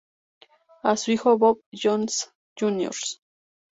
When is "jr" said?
2.59-2.95